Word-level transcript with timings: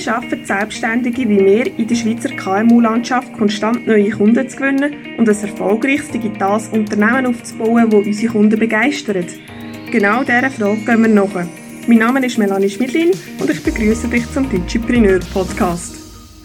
Wie 0.00 0.04
schaffen 0.04 0.46
Selbstständige 0.46 1.28
wie 1.28 1.44
wir 1.44 1.78
in 1.78 1.86
der 1.86 1.94
Schweizer 1.94 2.30
KMU-Landschaft 2.30 3.34
konstant 3.34 3.86
neue 3.86 4.08
Kunden 4.08 4.48
zu 4.48 4.56
gewinnen 4.56 4.94
und 5.18 5.28
ein 5.28 5.36
erfolgreiches 5.36 6.08
digitales 6.08 6.68
Unternehmen 6.68 7.26
aufzubauen, 7.26 7.90
das 7.90 8.06
unsere 8.06 8.32
Kunden 8.32 8.58
begeistert? 8.58 9.26
Genau 9.92 10.24
dieser 10.24 10.48
Frage 10.48 10.80
gehen 10.86 11.02
wir 11.02 11.08
nach. 11.08 11.46
Mein 11.86 11.98
Name 11.98 12.24
ist 12.24 12.38
Melanie 12.38 12.70
Schmidlin 12.70 13.10
und 13.40 13.50
ich 13.50 13.62
begrüße 13.62 14.08
dich 14.08 14.26
zum 14.32 14.48
Digipreneur 14.48 15.20
Podcast. 15.34 15.94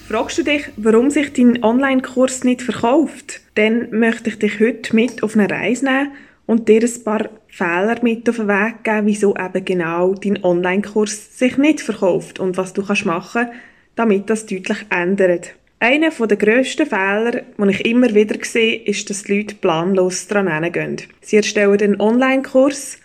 Fragst 0.09 0.37
du 0.37 0.43
dich, 0.43 0.65
warum 0.75 1.09
sich 1.09 1.31
dein 1.31 1.63
Online-Kurs 1.63 2.43
nicht 2.43 2.61
verkauft? 2.61 3.39
Dann 3.53 3.89
möchte 3.91 4.31
ich 4.31 4.37
dich 4.37 4.59
heute 4.59 4.93
mit 4.93 5.23
auf 5.23 5.37
eine 5.37 5.49
Reise 5.49 5.85
nehmen 5.85 6.11
und 6.45 6.67
dir 6.67 6.81
ein 6.81 7.03
paar 7.03 7.29
Fehler 7.47 7.97
mit 8.01 8.29
auf 8.29 8.37
den 8.37 8.47
Weg 8.47 8.83
geben, 8.83 9.07
wieso 9.07 9.35
eben 9.35 9.65
genau 9.65 10.13
dein 10.13 10.43
Online-Kurs 10.43 11.37
sich 11.37 11.57
nicht 11.57 11.81
verkauft 11.81 12.39
und 12.39 12.57
was 12.57 12.73
du 12.73 12.85
kannst 12.85 13.05
machen 13.05 13.47
damit 13.95 14.29
das 14.29 14.45
deutlich 14.45 14.85
ändert. 14.89 15.55
Einer 15.79 16.09
der 16.09 16.37
grössten 16.37 16.85
Fehler, 16.85 17.43
den 17.57 17.69
ich 17.69 17.85
immer 17.85 18.13
wieder 18.13 18.37
sehe, 18.43 18.83
ist, 18.83 19.09
dass 19.09 19.23
die 19.23 19.37
Leute 19.37 19.55
planlos 19.55 20.27
daran 20.27 20.71
gehen. 20.71 20.97
Sie 21.21 21.37
erstellen 21.37 21.81
einen 21.81 22.01
Online-Kurs, 22.01 22.97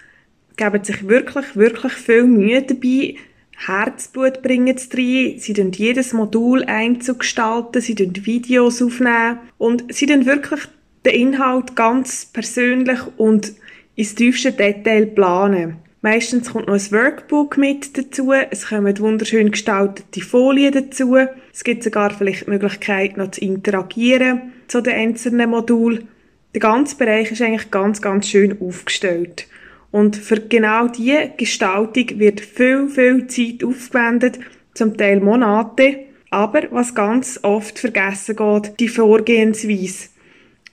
geben 0.56 0.84
sich 0.84 1.06
wirklich, 1.08 1.56
wirklich 1.56 1.92
viel 1.92 2.24
Mühe 2.24 2.62
dabei, 2.62 3.16
Herzblut 3.56 4.42
bringen 4.42 4.78
zu 4.78 4.96
rein, 4.96 5.34
sie 5.38 5.52
tun 5.52 5.72
jedes 5.72 6.14
Modul 6.14 6.64
einzugestalten, 6.64 7.82
sie 7.82 7.94
tun 7.94 8.14
Videos 8.24 8.80
aufnehmen 8.80 9.40
und 9.58 9.92
sie 9.92 10.06
tun 10.06 10.24
wirklich 10.24 10.60
den 11.04 11.14
Inhalt 11.14 11.76
ganz 11.76 12.26
persönlich 12.26 13.00
und 13.16 13.52
ins 13.96 14.14
tiefste 14.14 14.52
Detail 14.52 15.06
planen. 15.06 15.76
Meistens 16.02 16.52
kommt 16.52 16.66
noch 16.66 16.74
ein 16.74 16.92
Workbook 16.92 17.58
mit 17.58 17.98
dazu, 17.98 18.32
es 18.32 18.68
kommen 18.68 18.98
wunderschön 18.98 19.50
gestaltete 19.50 20.22
Folien 20.22 20.72
dazu, 20.72 21.16
es 21.52 21.62
gibt 21.62 21.82
sogar 21.82 22.10
vielleicht 22.10 22.46
die 22.46 22.50
Möglichkeit 22.50 23.18
noch 23.18 23.32
zu 23.32 23.42
interagieren 23.42 24.52
zu 24.66 24.80
den 24.80 24.94
einzelnen 24.94 25.50
Modulen. 25.50 26.08
Der 26.54 26.60
ganze 26.60 26.96
Bereich 26.96 27.30
ist 27.30 27.42
eigentlich 27.42 27.70
ganz, 27.70 28.00
ganz 28.00 28.28
schön 28.28 28.56
aufgestellt. 28.60 29.46
Und 29.90 30.16
für 30.16 30.40
genau 30.40 30.88
diese 30.88 31.32
Gestaltung 31.36 32.18
wird 32.18 32.40
viel, 32.40 32.88
viel 32.88 33.26
Zeit 33.26 33.64
aufgewendet, 33.64 34.38
zum 34.74 34.96
Teil 34.96 35.20
Monate. 35.20 36.06
Aber 36.30 36.62
was 36.70 36.94
ganz 36.94 37.40
oft 37.42 37.78
vergessen 37.78 38.36
geht, 38.36 38.80
die 38.80 38.88
Vorgehensweise. 38.88 40.08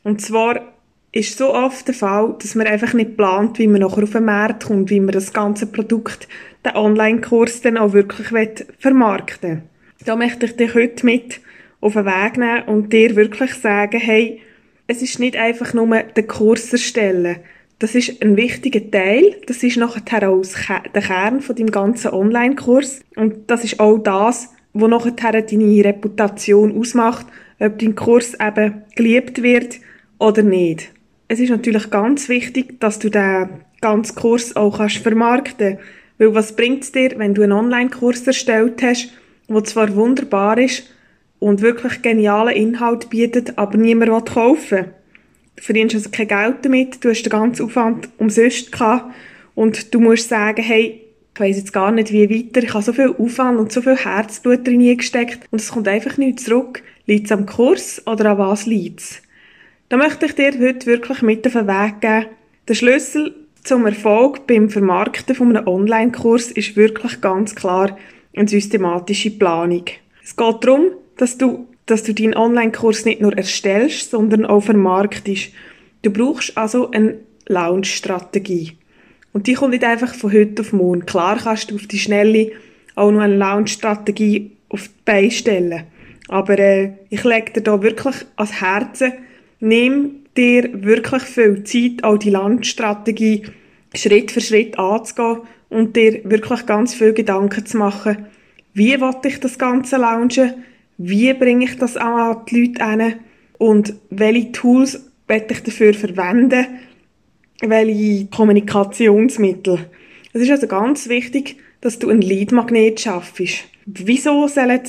Und 0.08 0.22
zwar 0.22 0.62
ist 1.12 1.38
so 1.38 1.54
oft 1.54 1.86
der 1.86 1.94
Fall, 1.94 2.34
dass 2.42 2.56
man 2.56 2.66
einfach 2.66 2.94
nicht 2.94 3.18
plant, 3.18 3.60
wie 3.60 3.68
man 3.68 3.82
nachher 3.82 4.04
auf 4.04 4.14
den 4.14 4.24
Markt 4.24 4.64
kommt, 4.64 4.90
wie 4.90 5.02
man 5.02 5.12
das 5.12 5.34
ganze 5.34 5.68
Produkt, 5.68 6.30
den 6.64 6.78
Online-Kurs 6.78 7.60
dann 7.60 7.78
auch 7.78 7.92
wirklich 7.92 8.30
vermarkten 8.80 9.50
will. 9.50 9.62
Da 10.06 10.16
möchte 10.16 10.46
ich 10.46 10.56
dich 10.56 10.74
heute 10.76 11.06
mit 11.06 11.42
auf 11.82 11.92
den 11.92 12.06
Weg 12.06 12.38
nehmen 12.38 12.64
und 12.68 12.94
dir 12.94 13.18
wirklich 13.18 13.54
sagen, 13.56 14.00
hey, 14.00 14.40
es 14.88 15.02
ist 15.02 15.20
nicht 15.20 15.36
einfach 15.36 15.74
nur 15.74 16.04
den 16.04 16.26
Kurs 16.26 16.72
erstellen. 16.72 17.40
Das 17.80 17.94
ist 17.94 18.22
ein 18.22 18.38
wichtiger 18.38 18.90
Teil. 18.90 19.36
Das 19.46 19.62
ist 19.62 19.76
nachher 19.76 20.30
auch 20.30 20.42
der 20.96 21.02
Kern 21.02 21.42
von 21.42 21.54
deinem 21.54 21.72
ganzen 21.72 22.12
Online-Kurs. 22.12 23.02
Und 23.18 23.52
das 23.52 23.66
ist 23.66 23.82
auch 23.82 23.98
das, 23.98 24.54
was 24.72 24.90
nachher 24.90 25.42
deine 25.42 25.84
Reputation 25.84 26.80
ausmacht, 26.80 27.26
ob 27.60 27.78
dein 27.78 27.96
Kurs 27.96 28.36
eben 28.40 28.84
geliebt 28.96 29.44
wird 29.44 29.82
oder 30.20 30.44
nicht. 30.44 30.92
Es 31.28 31.40
ist 31.40 31.50
natürlich 31.50 31.90
ganz 31.90 32.30
wichtig, 32.30 32.80
dass 32.80 33.00
du 33.00 33.10
den 33.10 33.50
ganzen 33.82 34.16
Kurs 34.16 34.56
auch 34.56 34.78
kannst 34.78 34.98
vermarkten 34.98 35.78
Weil 36.18 36.34
was 36.34 36.56
bringt 36.56 36.84
es 36.84 36.92
dir, 36.92 37.12
wenn 37.18 37.34
du 37.34 37.44
einen 37.44 37.52
Online-Kurs 37.52 38.26
erstellt 38.26 38.82
hast, 38.82 39.10
der 39.50 39.64
zwar 39.64 39.96
wunderbar 39.96 40.58
ist 40.58 40.84
und 41.40 41.62
wirklich 41.62 42.02
genialen 42.02 42.56
Inhalt 42.56 43.10
bietet, 43.10 43.58
aber 43.58 43.78
niemand 43.78 44.12
will 44.12 44.34
kaufen 44.34 44.86
Du 45.56 45.64
verdienst 45.64 45.96
also 45.96 46.12
kein 46.12 46.28
Geld 46.28 46.58
damit, 46.62 47.04
du 47.04 47.10
hast 47.10 47.24
den 47.24 47.32
ganzen 47.32 47.66
Aufwand 47.66 48.10
umsonst 48.20 48.72
gehabt 48.72 49.12
und 49.56 49.94
du 49.94 50.00
musst 50.00 50.30
sagen, 50.30 50.62
hey, 50.62 51.02
ich 51.34 51.40
weiss 51.40 51.58
jetzt 51.58 51.74
gar 51.74 51.92
nicht, 51.92 52.12
wie 52.12 52.30
weiter, 52.30 52.64
ich 52.64 52.74
habe 52.74 52.84
so 52.84 52.94
viel 52.94 53.14
Aufwand 53.18 53.60
und 53.60 53.72
so 53.72 53.82
viel 53.82 53.96
Herzblut 53.96 54.68
drin 54.68 54.98
gesteckt 54.98 55.40
und 55.50 55.60
es 55.60 55.72
kommt 55.72 55.88
einfach 55.88 56.18
nicht 56.18 56.40
zurück. 56.40 56.84
Liegt 57.08 57.26
es 57.26 57.32
am 57.32 57.48
Kurs 57.48 58.04
oder 58.06 58.32
an 58.32 58.38
was 58.38 58.68
liegt 58.68 59.00
es? 59.00 59.22
Da 59.90 59.96
möchte 59.96 60.26
ich 60.26 60.36
dir 60.36 60.52
heute 60.60 60.86
wirklich 60.86 61.22
mit 61.22 61.48
auf 61.48 61.54
den 61.54 61.68
Weg 61.68 62.02
geben. 62.02 62.26
Der 62.68 62.74
Schlüssel 62.74 63.34
zum 63.64 63.86
Erfolg 63.86 64.46
beim 64.46 64.70
Vermarkten 64.70 65.34
von 65.34 65.56
einem 65.56 65.66
Online-Kurs 65.66 66.52
ist 66.52 66.76
wirklich 66.76 67.22
ganz 67.22 67.56
klar 67.56 67.98
eine 68.36 68.50
systematische 68.50 69.32
Planung. 69.32 69.86
Es 70.22 70.36
geht 70.36 70.56
darum, 70.62 70.88
dass 71.16 71.38
du, 71.38 71.68
dass 71.86 72.04
du 72.04 72.14
deinen 72.14 72.36
Online-Kurs 72.36 73.06
nicht 73.06 73.22
nur 73.22 73.38
erstellst, 73.38 74.12
sondern 74.12 74.46
auch 74.46 74.60
vermarktest. 74.60 75.54
Du 76.02 76.12
brauchst 76.12 76.58
also 76.58 76.92
eine 76.92 77.20
Launch-Strategie. 77.46 78.74
Und 79.32 79.48
die 79.48 79.54
kommt 79.54 79.72
nicht 79.72 79.86
einfach 79.86 80.14
von 80.14 80.34
heute 80.34 80.64
auf 80.64 80.74
morgen. 80.74 81.06
Klar 81.06 81.38
kannst 81.42 81.72
du 81.72 81.76
auf 81.76 81.88
die 81.88 82.00
Schnelle 82.00 82.52
auch 82.96 83.12
noch 83.12 83.22
eine 83.22 83.38
Launch-Strategie 83.38 84.52
auf 84.68 84.90
die 84.90 84.94
Beine 85.06 85.32
stellen. 85.32 85.84
Aber 86.28 86.60
äh, 86.60 86.92
ich 87.10 87.24
lege 87.24 87.54
dir 87.54 87.62
da 87.62 87.82
wirklich 87.82 88.16
ans 88.36 88.60
Herzen, 88.60 89.14
nimm 89.60 90.24
dir 90.36 90.70
wirklich 90.84 91.24
viel 91.24 91.64
Zeit, 91.64 92.04
auch 92.04 92.18
die 92.18 92.30
Landstrategie 92.30 93.44
Schritt 93.96 94.32
für 94.32 94.42
Schritt 94.42 94.78
anzugehen 94.78 95.42
und 95.70 95.96
dir 95.96 96.22
wirklich 96.24 96.66
ganz 96.66 96.94
viel 96.94 97.14
Gedanken 97.14 97.66
zu 97.66 97.78
machen, 97.78 98.28
wie 98.74 99.00
will 99.00 99.16
ich 99.26 99.40
das 99.40 99.58
Ganze 99.58 99.98
launchen, 99.98 100.54
wie 100.98 101.34
bringe 101.34 101.66
ich 101.66 101.78
das 101.78 101.98
an 101.98 102.46
die 102.50 102.68
Leute 102.68 102.86
hin 102.86 103.14
und 103.58 103.94
welche 104.10 104.52
Tools 104.52 105.10
werde 105.28 105.54
ich 105.54 105.64
dafür 105.64 105.94
verwenden, 105.94 106.66
welche 107.62 108.28
Kommunikationsmittel. 108.28 109.80
Es 110.34 110.42
ist 110.42 110.52
also 110.52 110.68
ganz 110.68 111.10
wichtig, 111.10 111.58
dass 111.82 112.00
du 112.00 112.10
ein 112.10 112.22
Lead-Magnet 112.22 113.00
schaffst. 113.00 113.66
Wieso 113.86 114.48
sollen 114.48 114.82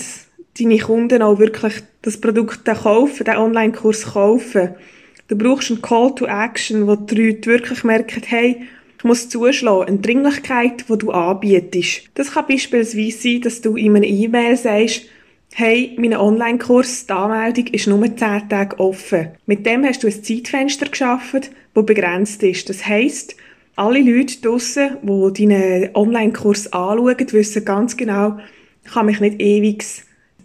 deine 0.58 0.78
Kunden 0.78 1.22
auch 1.22 1.38
wirklich 1.38 1.74
das 2.02 2.20
Produkt 2.20 2.64
kaufen, 2.64 3.24
den 3.24 3.36
Online-Kurs 3.36 4.12
kaufen. 4.12 4.70
Du 5.28 5.36
brauchst 5.36 5.70
einen 5.70 5.82
Call 5.82 6.14
to 6.14 6.26
Action, 6.26 6.86
wo 6.86 6.96
die 6.96 7.14
Leute 7.14 7.50
wirklich 7.50 7.84
merken, 7.84 8.22
hey, 8.26 8.62
ich 8.96 9.04
muss 9.04 9.28
zuschlagen, 9.28 9.86
eine 9.86 9.98
Dringlichkeit, 9.98 10.86
die 10.88 10.98
du 10.98 11.10
anbietest. 11.10 12.08
Das 12.14 12.32
kann 12.32 12.46
beispielsweise 12.48 13.16
sein, 13.16 13.40
dass 13.42 13.60
du 13.60 13.76
in 13.76 13.94
einer 13.94 14.06
E-Mail 14.06 14.56
sagst, 14.56 15.02
hey, 15.54 15.96
mein 15.98 16.16
Online-Kurs, 16.16 17.06
die 17.06 17.12
Anmeldung 17.12 17.66
ist 17.68 17.86
nur 17.86 18.04
10 18.04 18.48
Tage 18.48 18.78
offen. 18.80 19.28
Mit 19.46 19.66
dem 19.66 19.84
hast 19.84 20.02
du 20.02 20.08
ein 20.08 20.24
Zeitfenster 20.24 20.86
geschaffen, 20.86 21.42
das 21.74 21.86
begrenzt 21.86 22.42
ist. 22.42 22.68
Das 22.68 22.86
heisst, 22.86 23.36
alle 23.76 24.00
Leute 24.00 24.40
draussen, 24.40 24.96
die 25.02 25.46
deinen 25.46 25.94
Online-Kurs 25.94 26.72
anschauen, 26.72 27.32
wissen 27.32 27.64
ganz 27.64 27.96
genau, 27.96 28.38
ich 28.84 28.92
kann 28.92 29.06
mich 29.06 29.20
nicht 29.20 29.40
ewig 29.40 29.84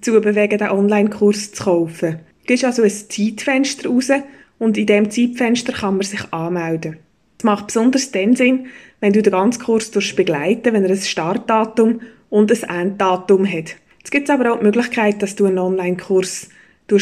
dazu 0.03 0.19
bewegen, 0.19 0.57
den 0.57 0.69
Online-Kurs 0.69 1.53
zu 1.53 1.63
kaufen. 1.63 2.19
Du 2.41 2.47
gibst 2.47 2.65
also 2.65 2.83
ein 2.83 2.89
Zeitfenster 2.89 3.89
raus 3.89 4.09
und 4.59 4.77
in 4.77 4.85
diesem 4.85 5.09
Zeitfenster 5.09 5.73
kann 5.73 5.97
man 5.97 6.05
sich 6.05 6.21
anmelden. 6.31 6.97
Das 7.37 7.45
macht 7.45 7.67
besonders 7.67 8.11
dann 8.11 8.35
Sinn, 8.35 8.67
wenn 8.99 9.13
du 9.13 9.21
den 9.21 9.31
ganzen 9.31 9.63
Kurs 9.63 9.91
begleiten 9.91 10.73
wenn 10.73 10.83
er 10.83 10.91
ein 10.91 10.97
Startdatum 10.97 12.01
und 12.29 12.51
ein 12.51 12.81
Enddatum 12.81 13.45
hat. 13.45 13.75
Es 14.03 14.11
gibt 14.11 14.29
aber 14.29 14.53
auch 14.53 14.59
die 14.59 14.65
Möglichkeit, 14.65 15.21
dass 15.21 15.35
du 15.35 15.45
einen 15.45 15.59
Online-Kurs 15.59 16.49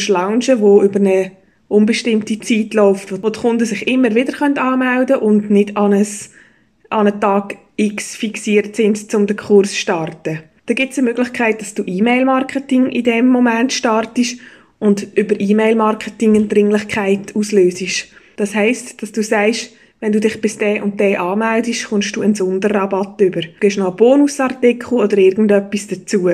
launchen 0.08 0.58
der 0.58 0.82
über 0.82 0.96
eine 0.96 1.32
unbestimmte 1.68 2.38
Zeit 2.38 2.74
läuft, 2.74 3.12
wo 3.12 3.30
die 3.30 3.38
Kunden 3.38 3.64
sich 3.64 3.86
immer 3.86 4.14
wieder 4.14 4.40
anmelden 4.42 5.18
können 5.18 5.22
und 5.22 5.50
nicht 5.50 5.76
an 5.76 5.92
einen 5.92 7.20
Tag 7.20 7.56
X 7.76 8.16
fixiert 8.16 8.76
sind, 8.76 9.12
um 9.14 9.26
den 9.26 9.36
Kurs 9.36 9.70
zu 9.70 9.76
starten. 9.76 10.40
Da 10.66 10.74
gibt 10.74 10.92
es 10.92 10.98
eine 10.98 11.08
Möglichkeit, 11.08 11.60
dass 11.60 11.74
du 11.74 11.82
E-Mail-Marketing 11.84 12.86
in 12.86 13.04
dem 13.04 13.28
Moment 13.28 13.72
startest 13.72 14.38
und 14.78 15.06
über 15.16 15.38
E-Mail-Marketing 15.38 16.36
eine 16.36 16.46
Dringlichkeit 16.46 17.34
auslöst. 17.34 18.08
Das 18.36 18.54
heißt, 18.54 19.02
dass 19.02 19.12
du 19.12 19.22
sagst, 19.22 19.72
wenn 20.00 20.12
du 20.12 20.20
dich 20.20 20.40
bis 20.40 20.58
der 20.58 20.82
und 20.82 20.98
der 20.98 21.20
anmeldest, 21.20 21.88
kommst 21.88 22.16
du 22.16 22.22
einen 22.22 22.34
Sonderrabatt 22.34 23.20
über. 23.20 23.40
Du 23.40 23.48
gibst 23.60 23.78
noch 23.78 23.88
einen 23.88 23.96
Bonusartikel 23.96 24.98
oder 24.98 25.16
irgendetwas 25.18 25.86
dazu. 25.86 26.30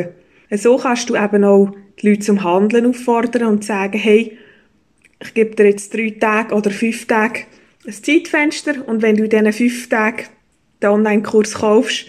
So 0.51 0.77
kannst 0.79 1.11
du 1.11 1.17
eben 1.17 1.45
auch 1.45 1.75
die 2.01 2.09
Leute 2.09 2.21
zum 2.21 2.43
Handeln 2.45 2.87
auffordern 2.87 3.49
und 3.49 3.65
sagen, 3.65 3.99
hey, 3.99 4.39
ich 5.23 5.35
gebe 5.35 5.55
dir 5.55 5.67
jetzt 5.67 5.93
drei 5.93 6.11
Tage 6.19 6.55
oder 6.55 6.71
fünf 6.71 7.07
Tage 7.07 7.41
ein 7.87 7.93
Zeitfenster 7.93 8.87
und 8.87 9.03
wenn 9.03 9.17
du 9.17 9.25
in 9.25 9.31
diesen 9.31 9.53
fünf 9.53 9.89
Tagen 9.89 10.25
den 10.83 10.91
Online-Kurs 10.91 11.55
kaufst, 11.55 12.07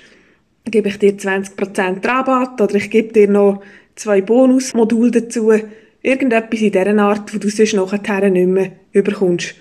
gebe 0.71 0.89
ich 0.89 0.99
dir 0.99 1.17
20% 1.17 2.05
Rabatt 2.07 2.59
oder 2.61 2.75
ich 2.75 2.89
gebe 2.89 3.13
dir 3.13 3.29
noch 3.29 3.61
zwei 3.95 4.21
Bonusmodule 4.21 5.11
dazu. 5.11 5.51
Irgendetwas 6.01 6.61
in 6.61 6.71
dieser 6.71 6.97
Art, 6.97 7.33
wo 7.33 7.37
du 7.37 7.49
sonst 7.49 7.73
nachher 7.73 8.29
nicht 8.29 8.47
mehr 8.47 8.71
überkommst. 8.91 9.55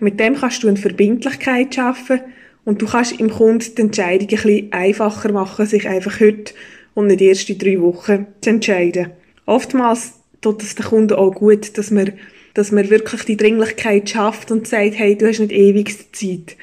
Mit 0.00 0.18
dem 0.18 0.34
kannst 0.34 0.62
du 0.62 0.68
eine 0.68 0.76
Verbindlichkeit 0.76 1.74
schaffen 1.74 2.20
und 2.64 2.82
du 2.82 2.86
kannst 2.86 3.20
im 3.20 3.30
Kunden 3.30 3.74
die 3.76 3.82
Entscheidung 3.82 4.28
ein 4.28 4.42
bisschen 4.42 4.72
einfacher 4.72 5.32
machen, 5.32 5.66
sich 5.66 5.88
einfach 5.88 6.18
heute 6.18 6.54
und 6.94 7.06
nicht 7.06 7.20
erst 7.20 7.50
in 7.50 7.58
drei 7.58 7.80
Wochen 7.80 8.26
zu 8.40 8.50
entscheiden. 8.50 9.10
Oftmals 9.46 10.14
tut 10.40 10.62
es 10.62 10.74
den 10.74 10.86
Kunden 10.86 11.14
auch 11.14 11.32
gut, 11.32 11.76
dass 11.78 11.90
man, 11.90 12.12
dass 12.54 12.72
man 12.72 12.90
wirklich 12.90 13.22
die 13.24 13.36
Dringlichkeit 13.36 14.10
schafft 14.10 14.50
und 14.50 14.66
sagt, 14.66 14.98
hey, 14.98 15.16
du 15.16 15.28
hast 15.28 15.40
nicht 15.40 15.52
ewig 15.52 16.12
Zeit. 16.12 16.56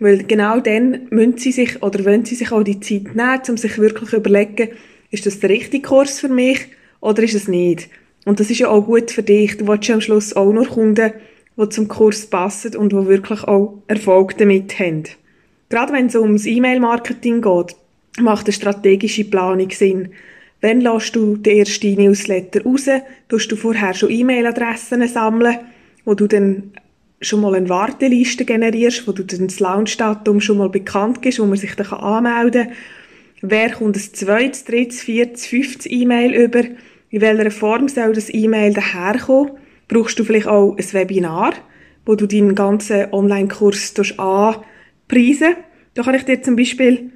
Weil 0.00 0.24
genau 0.24 0.60
dann 0.60 1.06
müssen 1.10 1.38
sie 1.38 1.52
sich 1.52 1.82
oder 1.82 2.04
wollen 2.04 2.24
sie 2.24 2.34
sich 2.34 2.50
auch 2.50 2.62
die 2.62 2.80
Zeit 2.80 3.14
nehmen, 3.14 3.40
um 3.48 3.56
sich 3.56 3.78
wirklich 3.78 4.12
überlegen, 4.12 4.70
ist 5.10 5.26
das 5.26 5.40
der 5.40 5.50
richtige 5.50 5.86
Kurs 5.86 6.18
für 6.18 6.28
mich 6.28 6.68
oder 7.00 7.22
ist 7.22 7.34
es 7.34 7.48
nicht? 7.48 7.88
Und 8.24 8.40
das 8.40 8.50
ist 8.50 8.58
ja 8.58 8.68
auch 8.68 8.86
gut 8.86 9.10
für 9.10 9.22
dich. 9.22 9.56
Du 9.58 9.68
willst 9.68 9.88
ja 9.88 9.94
am 9.94 10.00
Schluss 10.00 10.34
auch 10.34 10.52
nur 10.52 10.66
Kunden, 10.66 11.12
die 11.56 11.68
zum 11.68 11.88
Kurs 11.88 12.26
passen 12.26 12.76
und 12.76 12.92
die 12.92 13.06
wirklich 13.06 13.44
auch 13.44 13.82
Erfolg 13.86 14.36
damit 14.38 14.78
haben. 14.78 15.04
Gerade 15.68 15.92
wenn 15.92 16.06
es 16.06 16.16
ums 16.16 16.46
E-Mail-Marketing 16.46 17.42
geht, 17.42 17.76
macht 18.18 18.46
eine 18.46 18.52
strategische 18.52 19.24
Planung 19.24 19.70
Sinn. 19.70 20.10
Wenn 20.60 20.80
lässt 20.80 21.14
du 21.14 21.36
den 21.36 21.58
ersten 21.58 21.94
Newsletter 21.94 22.62
raus, 22.64 22.88
tust 23.28 23.52
du 23.52 23.56
vorher 23.56 23.94
schon 23.94 24.10
E-Mail-Adressen 24.10 25.06
sammeln, 25.08 25.58
wo 26.04 26.14
du 26.14 26.26
dann 26.26 26.72
schon 27.20 27.40
mal 27.40 27.54
eine 27.54 27.68
Warteliste 27.68 28.44
generierst, 28.44 29.06
wo 29.06 29.12
du 29.12 29.24
dann 29.24 29.46
das 29.48 29.60
Launchdatum 29.60 30.40
schon 30.40 30.58
mal 30.58 30.70
bekannt 30.70 31.20
gibst, 31.22 31.38
wo 31.38 31.46
man 31.46 31.58
sich 31.58 31.74
dann 31.74 31.86
anmelden 31.86 32.68
kann. 32.68 32.76
Wer 33.42 33.70
kommt 33.70 33.96
ein 33.96 34.00
zweites, 34.00 34.64
drittes, 34.64 35.00
viertes, 35.00 35.46
fünftes 35.46 35.90
E-Mail 35.90 36.34
über? 36.34 36.62
In 37.10 37.20
welcher 37.20 37.50
Form 37.50 37.88
soll 37.88 38.12
das 38.12 38.32
E-Mail 38.32 38.74
daherkommen? 38.74 39.52
Brauchst 39.88 40.18
du 40.18 40.24
vielleicht 40.24 40.46
auch 40.46 40.76
ein 40.76 40.92
Webinar, 40.92 41.54
wo 42.06 42.14
du 42.14 42.26
deinen 42.26 42.54
ganzen 42.54 43.12
Online-Kurs 43.12 43.94
anpreisen 44.18 45.56
Da 45.94 46.02
kann 46.02 46.14
ich 46.14 46.24
dir 46.24 46.42
zum 46.42 46.56
Beispiel 46.56 47.10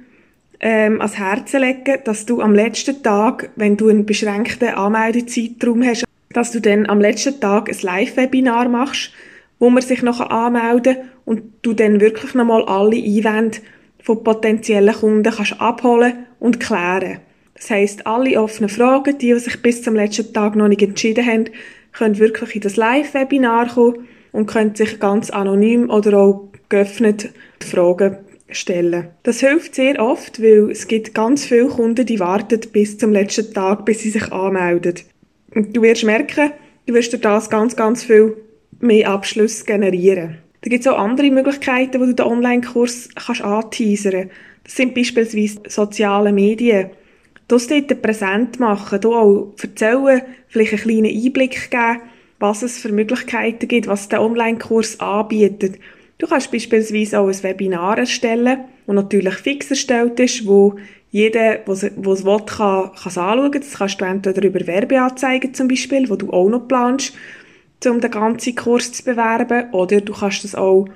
ähm, 0.59 0.99
ans 0.99 1.17
Herz 1.17 1.53
legen, 1.53 1.99
dass 2.03 2.25
du 2.25 2.41
am 2.41 2.53
letzten 2.53 3.01
Tag, 3.03 3.51
wenn 3.55 3.77
du 3.77 3.89
einen 3.89 4.05
beschränkten 4.05 4.69
Anmeldezeitraum 4.69 5.83
hast, 5.83 6.05
dass 6.29 6.51
du 6.51 6.59
dann 6.59 6.87
am 6.87 6.99
letzten 6.99 7.39
Tag 7.39 7.69
ein 7.69 7.77
Live-Webinar 7.81 8.67
machst, 8.67 9.11
wo 9.59 9.69
man 9.69 9.81
sich 9.81 10.01
noch 10.01 10.19
anmelden 10.19 10.97
und 11.25 11.43
du 11.61 11.73
dann 11.73 12.01
wirklich 12.01 12.33
nochmal 12.33 12.63
alle 12.65 12.97
Einwände 12.97 13.59
von 14.01 14.23
potenziellen 14.23 14.93
Kunden 14.93 15.33
kannst 15.33 15.59
abholen 15.59 16.25
und 16.39 16.59
klären. 16.59 17.19
Das 17.55 17.69
heisst, 17.69 18.05
alle 18.05 18.39
offenen 18.39 18.69
Fragen, 18.69 19.17
die, 19.17 19.33
die 19.33 19.39
sich 19.39 19.61
bis 19.61 19.81
zum 19.81 19.95
letzten 19.95 20.33
Tag 20.33 20.55
noch 20.55 20.67
nicht 20.67 20.81
entschieden 20.81 21.25
haben, 21.25 21.45
können 21.93 22.19
wirklich 22.19 22.55
in 22.55 22.61
das 22.61 22.75
Live-Webinar 22.75 23.69
kommen 23.69 24.07
und 24.31 24.47
können 24.47 24.75
sich 24.75 24.99
ganz 24.99 25.29
anonym 25.29 25.89
oder 25.89 26.17
auch 26.17 26.49
geöffnet 26.67 27.29
Fragen 27.63 28.17
stellen. 28.49 29.07
Das 29.23 29.39
hilft 29.39 29.75
sehr 29.75 29.99
oft, 29.99 30.41
weil 30.41 30.69
es 30.71 30.87
gibt 30.87 31.13
ganz 31.13 31.45
viele 31.45 31.67
Kunden, 31.67 32.05
die 32.05 32.19
warten 32.19 32.59
bis 32.71 32.97
zum 32.97 33.11
letzten 33.11 33.53
Tag, 33.53 33.85
bis 33.85 34.01
sie 34.01 34.09
sich 34.09 34.31
anmelden. 34.31 34.95
Und 35.53 35.75
du 35.75 35.81
wirst 35.81 36.03
merken, 36.03 36.51
du 36.85 36.93
wirst 36.93 37.13
durch 37.13 37.21
das 37.21 37.49
ganz, 37.49 37.75
ganz 37.75 38.03
viel 38.03 38.35
mehr 38.85 39.09
Abschlüsse 39.09 39.65
generieren. 39.65 40.37
Da 40.61 40.69
gibt 40.69 40.85
es 40.85 40.91
auch 40.91 40.97
andere 40.97 41.29
Möglichkeiten, 41.29 42.01
wo 42.01 42.05
du 42.05 42.13
den 42.13 42.25
Online-Kurs 42.25 43.09
kannst. 43.15 43.41
Das 43.41 44.75
sind 44.75 44.95
beispielsweise 44.95 45.59
soziale 45.67 46.33
Medien. 46.33 46.89
Du 47.47 47.57
dort 47.59 48.01
präsent 48.01 48.59
machen, 48.59 48.99
du 48.99 49.13
auch 49.13 49.53
erzählen, 49.61 50.23
vielleicht 50.47 50.73
einen 50.73 50.81
kleinen 50.81 51.23
Einblick 51.23 51.69
geben, 51.69 52.01
was 52.39 52.63
es 52.63 52.79
für 52.79 52.91
Möglichkeiten 52.91 53.67
gibt, 53.67 53.85
was 53.85 54.09
der 54.09 54.23
Online-Kurs 54.23 54.99
anbietet. 54.99 55.79
Du 56.17 56.25
kannst 56.25 56.51
beispielsweise 56.51 57.19
auch 57.19 57.27
ein 57.27 57.43
Webinar 57.43 57.99
erstellen, 57.99 58.61
das 58.87 58.95
natürlich 58.95 59.35
fix 59.35 59.69
erstellt 59.69 60.19
ist, 60.19 60.47
wo 60.47 60.75
jeder, 61.11 61.57
der 61.57 61.67
es 61.69 61.83
will, 61.83 62.39
kann, 62.45 62.91
kann 62.91 62.91
es 63.05 63.17
anschauen. 63.17 63.51
Das 63.51 63.73
kannst 63.77 64.01
du 64.01 64.05
entweder 64.05 64.43
über 64.43 64.65
Werbeanzeigen 64.65 65.53
zum 65.53 65.67
Beispiel, 65.67 66.09
wo 66.09 66.15
du 66.15 66.31
auch 66.31 66.49
noch 66.49 66.67
planst, 66.67 67.13
um 67.87 68.01
den 68.01 68.11
ganzen 68.11 68.55
Kurs 68.55 68.91
zu 68.91 69.03
bewerben. 69.03 69.71
Oder 69.71 70.01
du 70.01 70.13
kannst 70.13 70.43
das 70.43 70.55
auch 70.55 70.87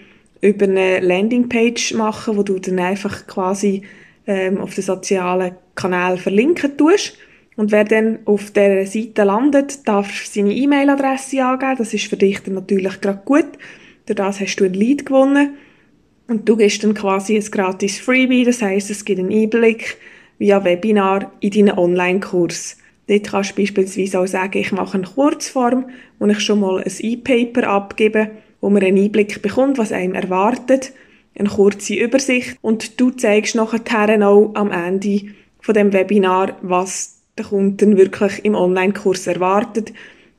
über 0.42 0.66
eine 0.66 1.00
Landingpage 1.00 1.94
machen, 1.94 2.38
wo 2.38 2.44
du 2.44 2.60
dann 2.60 2.80
einfach 2.80 3.28
quasi 3.28 3.84
ähm, 4.28 4.60
auf 4.60 4.76
den 4.76 4.84
sozialen 4.84 5.56
Kanälen 5.76 6.18
verlinken 6.18 6.78
tust. 6.78 7.18
Und 7.56 7.72
wer 7.72 7.84
dann 7.84 8.20
auf 8.26 8.52
der 8.52 8.88
Seite 8.88 9.24
landet, 9.24 9.88
darf 9.88 10.26
seine 10.26 10.54
E-Mail-Adresse 10.54 11.44
angeben. 11.44 11.76
Das 11.78 11.94
ist 11.94 12.06
für 12.06 12.16
dich 12.16 12.40
dann 12.40 12.54
natürlich 12.54 13.02
gerade 13.02 13.22
gut. 13.26 13.48
Durch 14.06 14.16
das 14.16 14.40
hast 14.40 14.56
du 14.56 14.66
ein 14.66 14.74
Lead 14.74 15.06
gewonnen. 15.06 15.56
Und 16.28 16.48
du 16.48 16.56
gibst 16.56 16.84
dann 16.84 16.94
quasi 16.94 17.36
ein 17.36 17.52
gratis 17.52 18.00
Freebie. 18.00 18.46
Das 18.46 18.62
heißt, 18.62 18.90
es 18.90 19.04
gibt 19.04 19.20
einen 19.20 19.32
Einblick 19.32 19.98
via 20.38 20.64
Webinar 20.64 21.34
in 21.42 21.52
deinen 21.52 21.78
Online-Kurs. 21.78 22.78
Dort 23.10 23.28
kannst 23.28 23.52
du 23.52 23.56
beispielsweise 23.56 24.20
auch 24.20 24.28
sagen, 24.28 24.60
ich 24.60 24.72
mache 24.72 25.00
eine 25.00 25.08
Kurzform, 25.08 25.86
wo 26.20 26.28
ich 26.28 26.40
schon 26.42 26.60
mal 26.60 26.84
ein 26.84 26.94
E-Paper 27.00 27.68
abgebe, 27.68 28.30
wo 28.62 28.70
man 28.70 28.84
einen 28.84 29.04
Einblick 29.04 29.42
bekommt, 29.42 29.80
was 29.80 29.92
einem 29.92 30.14
erwartet, 30.14 30.94
eine 31.36 31.50
kurze 31.50 31.96
Übersicht 31.96 32.58
und 32.62 33.02
du 33.02 33.10
zeigst 33.10 33.56
nachher 33.56 34.28
auch 34.28 34.54
am 34.54 34.72
Ende 34.72 35.22
von 35.60 35.74
dem 35.74 35.92
Webinar, 35.92 36.56
was 36.62 37.22
der 37.36 37.46
Kunden 37.46 37.98
wirklich 37.98 38.46
im 38.46 38.54
Online-Kurs 38.54 39.26
erwartet, 39.26 39.92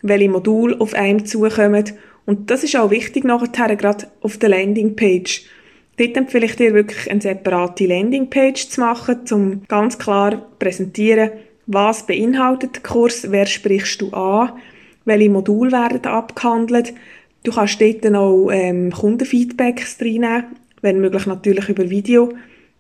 welche 0.03 0.29
Module 0.29 0.81
auf 0.81 0.95
einem 0.95 1.27
zukommen 1.27 1.85
und 2.25 2.53
das 2.53 2.63
ist 2.63 2.77
auch 2.77 2.93
wichtig 2.93 3.25
nachher, 3.25 3.75
gerade 3.75 4.07
auf 4.21 4.39
der 4.39 4.51
Landingpage. 4.51 5.45
Dort 5.97 6.17
empfehle 6.17 6.47
ich 6.47 6.55
dir 6.55 6.73
wirklich 6.73 7.11
eine 7.11 7.21
separate 7.21 7.87
Landingpage 7.87 8.69
zu 8.69 8.81
machen, 8.81 9.21
um 9.33 9.63
ganz 9.67 9.99
klar 9.99 10.47
präsentieren, 10.61 11.31
was 11.73 12.05
beinhaltet 12.05 12.77
der 12.77 12.83
Kurs, 12.83 13.31
wer 13.31 13.47
sprichst 13.47 14.01
du 14.01 14.11
an, 14.11 14.53
welche 15.05 15.31
Module 15.31 15.71
werden 15.71 16.05
abgehandelt. 16.05 16.93
Du 17.45 17.53
kannst 17.53 17.81
dort 17.81 18.05
dann 18.05 18.17
auch 18.17 18.51
ähm, 18.51 18.91
Kundenfeedbacks 18.91 20.01
reinnehmen, 20.01 20.45
wenn 20.83 21.01
möglich 21.01 21.27
natürlich 21.27 21.69
über 21.69 21.89
Video. 21.89 22.33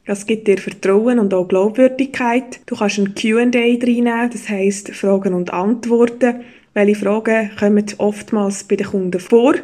Das 0.07 0.27
gibt 0.27 0.49
dir 0.49 0.59
Vertrauen 0.59 1.21
und 1.21 1.33
auch 1.33 1.47
Glaubwürdigkeit. 1.47 2.61
Du 2.67 2.75
kannst 2.75 2.99
ein 2.99 3.15
Q&A 3.15 3.43
reinnehmen, 3.43 4.31
das 4.31 4.49
heisst 4.49 4.91
Fragen 4.91 5.35
und 5.35 5.53
Antworten. 5.53 6.41
Welche 6.75 6.97
Fragen 6.97 7.51
kommen 7.59 7.87
oftmals 7.99 8.65
bei 8.65 8.77
den 8.77 8.89
Kunden 8.89 9.21
vor? 9.21 9.55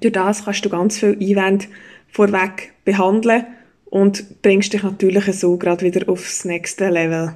Durch 0.00 0.12
das 0.12 0.44
kannst 0.44 0.64
du 0.64 0.68
ganz 0.68 0.98
viele 0.98 1.16
Einwände 1.18 1.66
vorweg 2.10 2.72
behandeln 2.84 3.46
und 3.86 4.42
bringst 4.42 4.74
dich 4.74 4.82
natürlich 4.82 5.24
so 5.32 5.56
gerade 5.56 5.84
wieder 5.86 6.06
aufs 6.08 6.44
nächste 6.44 6.90
Level. 6.90 7.34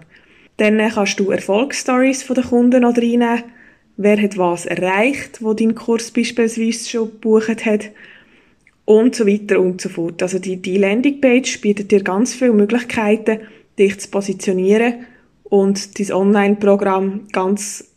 Dann 0.57 0.79
kannst 0.91 1.21
du 1.21 1.31
Erfolgsstories 1.31 2.23
von 2.23 2.35
den 2.35 2.45
Kunden 2.45 2.83
noch 2.83 2.97
reinnehmen. 2.97 3.45
Wer 3.99 4.21
hat 4.21 4.37
was 4.37 4.67
erreicht, 4.67 5.43
wo 5.43 5.55
dein 5.55 5.75
Kurs 5.75 6.11
beispielsweise 6.11 6.89
schon 6.89 7.11
gebucht 7.11 7.65
hat? 7.65 7.91
Und 8.85 9.17
so 9.17 9.27
weiter 9.27 9.61
und 9.61 9.81
so 9.81 9.89
fort. 9.89 10.23
Also 10.23 10.39
die, 10.39 10.57
die 10.57 10.79
Landingpage 10.79 11.61
bietet 11.61 11.91
dir 11.91 12.03
ganz 12.03 12.35
viele 12.35 12.53
Möglichkeiten, 12.53 13.41
dich 13.79 13.99
zu 13.99 14.09
positionieren 14.11 15.07
und 15.45 15.99
dein 15.99 16.13
Online-Programm 16.13 17.29
ganz 17.33 17.93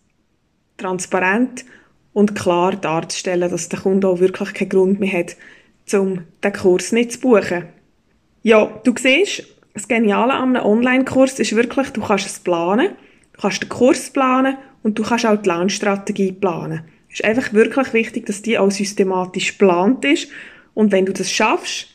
transparent 0.77 1.65
und 2.13 2.35
klar 2.35 2.75
darzustellen, 2.75 3.49
dass 3.49 3.69
der 3.69 3.79
Kunde 3.79 4.07
auch 4.07 4.19
wirklich 4.19 4.53
keinen 4.53 4.69
Grund 4.69 4.99
mehr 4.99 5.19
hat, 5.19 5.35
um 5.93 6.21
den 6.43 6.53
Kurs 6.53 6.91
nicht 6.91 7.13
zu 7.13 7.19
buchen. 7.19 7.65
Ja, 8.41 8.65
du 8.83 8.93
siehst, 8.97 9.43
das 9.79 9.87
Geniale 9.87 10.33
an 10.33 10.57
einem 10.57 10.65
Online-Kurs 10.65 11.39
ist 11.39 11.55
wirklich, 11.55 11.91
du 11.91 12.01
kannst 12.01 12.25
es 12.25 12.39
planen, 12.39 12.89
du 13.33 13.41
kannst 13.41 13.63
den 13.63 13.69
Kurs 13.69 14.09
planen 14.09 14.57
und 14.83 14.99
du 14.99 15.03
kannst 15.03 15.25
auch 15.25 15.37
die 15.37 15.47
Launch-Strategie 15.47 16.33
planen. 16.33 16.81
Es 17.07 17.21
ist 17.21 17.25
einfach 17.25 17.53
wirklich 17.53 17.93
wichtig, 17.93 18.25
dass 18.25 18.41
die 18.41 18.57
auch 18.57 18.71
systematisch 18.71 19.57
geplant 19.57 20.03
ist 20.03 20.27
und 20.73 20.91
wenn 20.91 21.05
du 21.05 21.13
das 21.13 21.31
schaffst, 21.31 21.87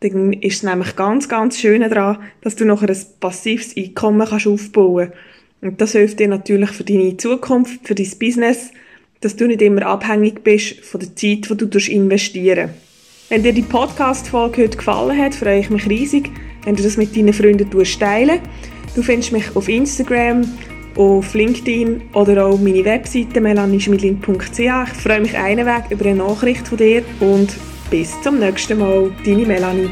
dann 0.00 0.32
ist 0.34 0.58
es 0.58 0.62
nämlich 0.62 0.94
ganz, 0.94 1.28
ganz 1.28 1.58
schön 1.58 1.82
daran, 1.82 2.18
dass 2.42 2.54
du 2.54 2.64
nachher 2.64 2.90
ein 2.90 3.04
passives 3.18 3.76
Einkommen 3.76 4.26
kannst 4.28 4.46
aufbauen 4.46 5.08
kannst. 5.08 5.18
Und 5.62 5.80
das 5.80 5.92
hilft 5.92 6.20
dir 6.20 6.28
natürlich 6.28 6.70
für 6.70 6.84
deine 6.84 7.16
Zukunft, 7.16 7.86
für 7.86 7.96
dein 7.96 8.10
Business, 8.20 8.70
dass 9.20 9.34
du 9.34 9.48
nicht 9.48 9.62
immer 9.62 9.86
abhängig 9.86 10.44
bist 10.44 10.84
von 10.84 11.00
der 11.00 11.14
Zeit, 11.16 11.50
die 11.50 11.70
du 11.70 11.78
investieren 11.90 12.70
Wenn 13.28 13.42
dir 13.42 13.52
die 13.52 13.62
Podcast-Folge 13.62 14.62
heute 14.62 14.76
gefallen 14.76 15.18
hat, 15.18 15.34
freue 15.34 15.60
ich 15.60 15.70
mich 15.70 15.88
riesig, 15.88 16.30
wenn 16.64 16.76
du 16.76 16.82
das 16.82 16.96
mit 16.96 17.16
deinen 17.16 17.32
Freunden 17.32 17.70
teilen 17.70 18.40
Du 18.94 19.02
findest 19.02 19.32
mich 19.32 19.56
auf 19.56 19.68
Instagram, 19.68 20.42
auf 20.96 21.32
LinkedIn 21.32 22.02
oder 22.12 22.46
auch 22.46 22.58
meine 22.58 22.84
Webseite 22.84 23.40
melanischmidlin.ch. 23.40 24.58
Ich 24.58 25.02
freue 25.02 25.20
mich 25.20 25.36
einen 25.36 25.66
Weg 25.66 25.84
über 25.90 26.04
eine 26.04 26.16
Nachricht 26.16 26.68
von 26.68 26.76
dir 26.76 27.02
und 27.20 27.56
bis 27.90 28.20
zum 28.20 28.38
nächsten 28.38 28.78
Mal. 28.78 29.10
Deine 29.24 29.46
Melanie. 29.46 29.90